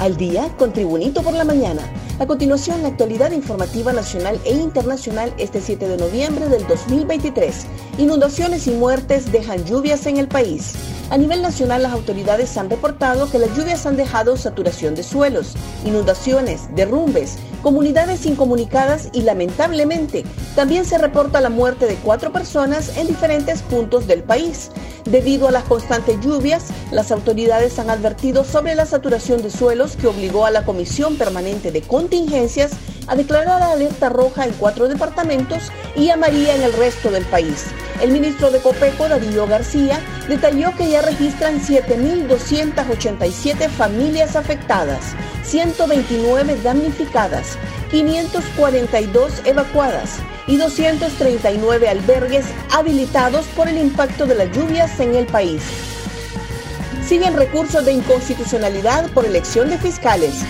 [0.00, 1.82] Al día con Tribunito por la mañana.
[2.20, 7.66] A continuación, la actualidad informativa nacional e internacional este 7 de noviembre del 2023.
[7.98, 10.72] Inundaciones y muertes dejan lluvias en el país.
[11.10, 15.54] A nivel nacional, las autoridades han reportado que las lluvias han dejado saturación de suelos,
[15.84, 23.08] inundaciones, derrumbes, comunidades incomunicadas y lamentablemente también se reporta la muerte de cuatro personas en
[23.08, 24.70] diferentes puntos del país.
[25.04, 30.06] Debido a las constantes lluvias, las autoridades han advertido sobre la saturación de suelos que
[30.06, 32.70] obligó a la Comisión Permanente de Contingencias
[33.10, 37.66] a declarar alerta roja en cuatro departamentos y amarilla en el resto del país.
[38.00, 45.00] El ministro de Copeco, Darío García, detalló que ya registran 7.287 familias afectadas,
[45.42, 47.58] 129 damnificadas,
[47.90, 55.64] 542 evacuadas y 239 albergues habilitados por el impacto de las lluvias en el país.
[57.04, 60.44] Siguen recursos de inconstitucionalidad por elección de fiscales.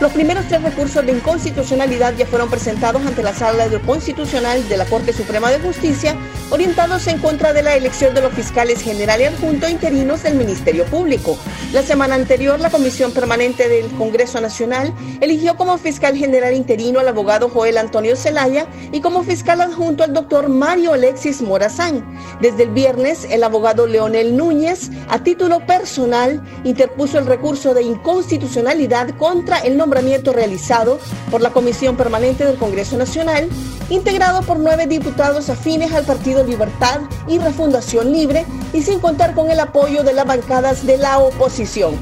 [0.00, 4.76] Los primeros tres recursos de inconstitucionalidad ya fueron presentados ante la Sala de Constitucional de
[4.76, 6.16] la Corte Suprema de Justicia,
[6.50, 10.84] orientados en contra de la elección de los fiscales general y adjunto interinos del Ministerio
[10.86, 11.38] Público.
[11.72, 17.08] La semana anterior, la Comisión Permanente del Congreso Nacional eligió como fiscal general interino al
[17.08, 22.04] abogado Joel Antonio Zelaya y como fiscal adjunto al doctor Mario Alexis Morazán.
[22.40, 29.10] Desde el viernes, el abogado Leonel Núñez, a título personal, interpuso el recurso de inconstitucionalidad
[29.16, 30.98] contra el nombramiento realizado
[31.30, 33.50] por la Comisión Permanente del Congreso Nacional,
[33.90, 39.50] integrado por nueve diputados afines al Partido Libertad y Refundación Libre y sin contar con
[39.50, 41.96] el apoyo de las bancadas de la oposición.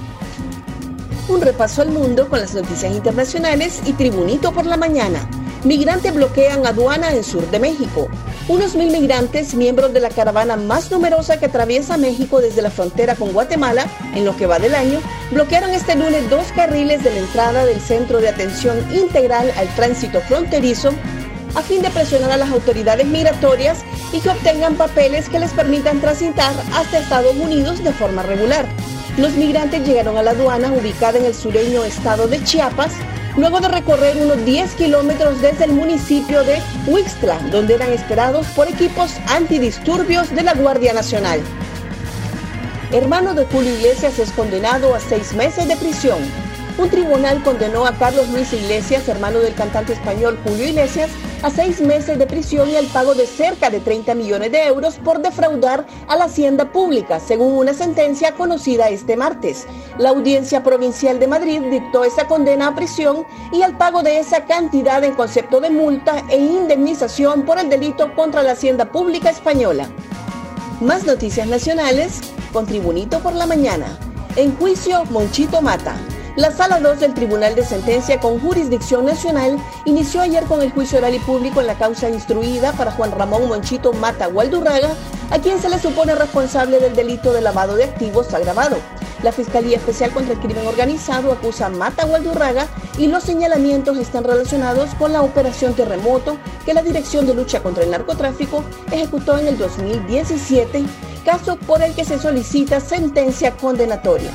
[1.28, 5.28] Un repaso al mundo con las noticias internacionales y Tribunito por la mañana.
[5.64, 8.06] Migrantes bloquean aduana en sur de México.
[8.48, 13.14] Unos mil migrantes, miembros de la caravana más numerosa que atraviesa México desde la frontera
[13.14, 17.20] con Guatemala, en lo que va del año, bloquearon este lunes dos carriles de la
[17.20, 20.90] entrada del Centro de Atención Integral al Tránsito Fronterizo
[21.54, 26.00] a fin de presionar a las autoridades migratorias y que obtengan papeles que les permitan
[26.00, 28.66] transitar hasta Estados Unidos de forma regular.
[29.18, 32.92] Los migrantes llegaron a la aduana ubicada en el sureño estado de Chiapas
[33.36, 38.68] luego de recorrer unos 10 kilómetros desde el municipio de Huixtla, donde eran esperados por
[38.68, 41.40] equipos antidisturbios de la Guardia Nacional.
[42.92, 46.18] Hermano de Julio Iglesias es condenado a seis meses de prisión.
[46.76, 51.10] Un tribunal condenó a Carlos Luis Iglesias, hermano del cantante español Julio Iglesias,
[51.42, 54.94] a seis meses de prisión y al pago de cerca de 30 millones de euros
[54.96, 59.66] por defraudar a la hacienda pública, según una sentencia conocida este martes.
[59.98, 64.44] La Audiencia Provincial de Madrid dictó esa condena a prisión y al pago de esa
[64.44, 69.88] cantidad en concepto de multa e indemnización por el delito contra la hacienda pública española.
[70.80, 72.20] Más noticias nacionales
[72.52, 73.98] con Tribunito por la mañana.
[74.36, 75.96] En juicio, Monchito Mata.
[76.34, 80.96] La Sala 2 del Tribunal de Sentencia con Jurisdicción Nacional inició ayer con el juicio
[80.96, 84.94] oral y público en la causa instruida para Juan Ramón Monchito Mata Gualdurraga,
[85.30, 88.78] a quien se le supone responsable del delito de lavado de activos agravado.
[89.22, 92.66] La Fiscalía Especial contra el Crimen Organizado acusa a Mata Gualdurraga
[92.96, 97.84] y los señalamientos están relacionados con la operación Terremoto que la Dirección de Lucha contra
[97.84, 100.82] el Narcotráfico ejecutó en el 2017,
[101.26, 104.30] caso por el que se solicita sentencia condenatoria.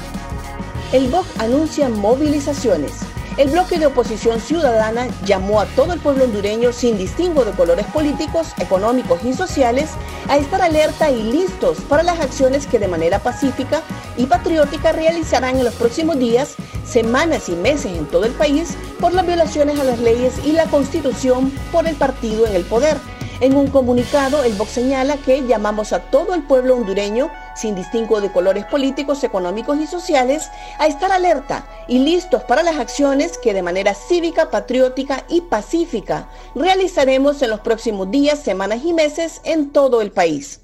[0.94, 2.94] El BOC anuncia movilizaciones.
[3.36, 7.86] El bloque de oposición ciudadana llamó a todo el pueblo hondureño sin distingo de colores
[7.88, 9.90] políticos, económicos y sociales
[10.30, 13.82] a estar alerta y listos para las acciones que de manera pacífica
[14.16, 16.56] y patriótica realizarán en los próximos días,
[16.86, 20.68] semanas y meses en todo el país por las violaciones a las leyes y la
[20.68, 22.96] constitución por el partido en el poder.
[23.42, 28.22] En un comunicado, el BOC señala que llamamos a todo el pueblo hondureño sin distingo
[28.22, 33.54] de colores políticos, económicos y sociales, a estar alerta y listos para las acciones que
[33.54, 39.72] de manera cívica, patriótica y pacífica realizaremos en los próximos días, semanas y meses en
[39.72, 40.62] todo el país.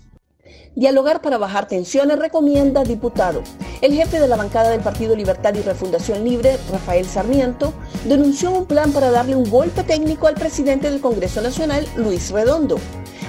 [0.76, 3.44] Dialogar para bajar tensiones recomienda diputado.
[3.82, 7.74] El jefe de la bancada del Partido Libertad y Refundación Libre, Rafael Sarmiento,
[8.06, 12.78] denunció un plan para darle un golpe técnico al presidente del Congreso Nacional, Luis Redondo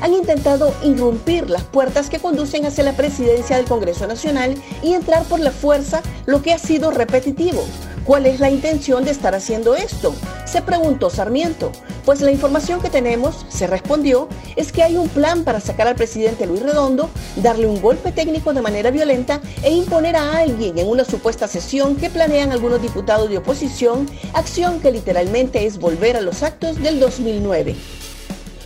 [0.00, 5.24] han intentado irrumpir las puertas que conducen hacia la presidencia del Congreso Nacional y entrar
[5.24, 7.62] por la fuerza, lo que ha sido repetitivo.
[8.04, 10.14] ¿Cuál es la intención de estar haciendo esto?
[10.44, 11.72] Se preguntó Sarmiento.
[12.04, 15.94] Pues la información que tenemos, se respondió, es que hay un plan para sacar al
[15.94, 20.86] presidente Luis Redondo, darle un golpe técnico de manera violenta e imponer a alguien en
[20.86, 26.20] una supuesta sesión que planean algunos diputados de oposición, acción que literalmente es volver a
[26.20, 27.74] los actos del 2009.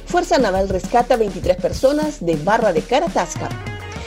[0.08, 3.50] Fuerza Naval rescata 23 personas de Barra de Caratasca.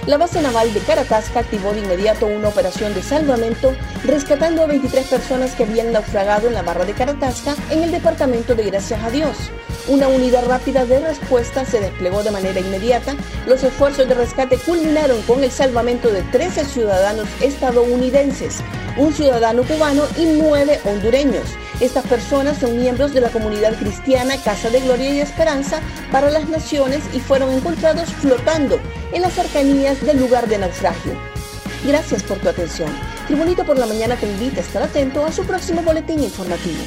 [0.08, 3.72] La base naval de Caratasca activó de inmediato una operación de salvamento,
[4.04, 8.56] rescatando a 23 personas que habían naufragado en la barra de Caratasca en el departamento
[8.56, 9.38] de Gracias a Dios.
[9.88, 13.16] Una unidad rápida de respuesta se desplegó de manera inmediata.
[13.46, 18.64] Los esfuerzos de rescate culminaron con el salvamento de 13 ciudadanos estadounidenses,
[18.98, 21.46] un ciudadano cubano y nueve hondureños.
[21.82, 25.82] Estas personas son miembros de la comunidad cristiana Casa de Gloria y Esperanza
[26.12, 28.80] para las Naciones y fueron encontrados flotando
[29.12, 31.14] en las cercanías del lugar de naufragio.
[31.84, 32.90] Gracias por tu atención.
[33.26, 36.84] Tribunito por la Mañana te invita a estar atento a su próximo boletín informativo.